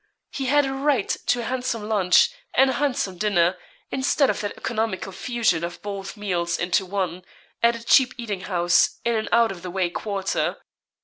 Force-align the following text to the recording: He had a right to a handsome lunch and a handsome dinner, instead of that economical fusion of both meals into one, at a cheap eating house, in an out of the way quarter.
He 0.31 0.45
had 0.47 0.65
a 0.65 0.73
right 0.73 1.09
to 1.27 1.41
a 1.41 1.43
handsome 1.43 1.87
lunch 1.87 2.31
and 2.55 2.71
a 2.71 2.73
handsome 2.73 3.19
dinner, 3.19 3.55
instead 3.91 4.31
of 4.31 4.41
that 4.41 4.57
economical 4.57 5.11
fusion 5.11 5.63
of 5.63 5.79
both 5.83 6.17
meals 6.17 6.57
into 6.57 6.87
one, 6.87 7.23
at 7.61 7.75
a 7.75 7.83
cheap 7.83 8.15
eating 8.17 8.41
house, 8.41 8.99
in 9.05 9.13
an 9.13 9.29
out 9.31 9.51
of 9.51 9.61
the 9.61 9.69
way 9.69 9.91
quarter. 9.91 10.57